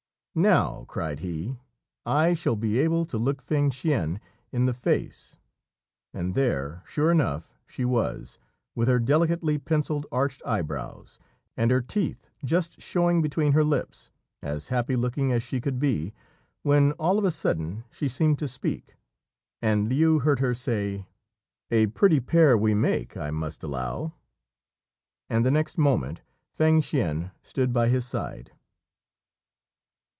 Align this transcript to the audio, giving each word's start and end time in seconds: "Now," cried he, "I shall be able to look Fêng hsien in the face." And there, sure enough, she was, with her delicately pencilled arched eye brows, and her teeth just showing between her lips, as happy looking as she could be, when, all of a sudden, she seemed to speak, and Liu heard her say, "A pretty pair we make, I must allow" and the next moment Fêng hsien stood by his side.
"Now," 0.33 0.85
cried 0.87 1.19
he, 1.19 1.59
"I 2.05 2.35
shall 2.35 2.55
be 2.55 2.79
able 2.79 3.03
to 3.07 3.17
look 3.17 3.43
Fêng 3.43 3.69
hsien 3.69 4.21
in 4.49 4.65
the 4.65 4.73
face." 4.73 5.35
And 6.13 6.35
there, 6.35 6.83
sure 6.87 7.11
enough, 7.11 7.51
she 7.67 7.83
was, 7.83 8.39
with 8.73 8.87
her 8.87 8.97
delicately 8.99 9.57
pencilled 9.57 10.05
arched 10.09 10.41
eye 10.45 10.61
brows, 10.61 11.19
and 11.57 11.69
her 11.69 11.81
teeth 11.81 12.29
just 12.45 12.79
showing 12.79 13.21
between 13.21 13.51
her 13.51 13.65
lips, 13.65 14.09
as 14.41 14.69
happy 14.69 14.95
looking 14.95 15.33
as 15.33 15.43
she 15.43 15.59
could 15.59 15.79
be, 15.79 16.13
when, 16.63 16.93
all 16.93 17.19
of 17.19 17.25
a 17.25 17.29
sudden, 17.31 17.83
she 17.91 18.07
seemed 18.07 18.39
to 18.39 18.47
speak, 18.47 18.95
and 19.61 19.89
Liu 19.89 20.19
heard 20.19 20.39
her 20.39 20.53
say, 20.53 21.07
"A 21.71 21.87
pretty 21.87 22.21
pair 22.21 22.57
we 22.57 22.73
make, 22.73 23.17
I 23.17 23.31
must 23.31 23.63
allow" 23.65 24.13
and 25.29 25.45
the 25.45 25.51
next 25.51 25.77
moment 25.77 26.21
Fêng 26.57 26.81
hsien 26.81 27.31
stood 27.41 27.73
by 27.73 27.89
his 27.89 28.05
side. 28.07 28.53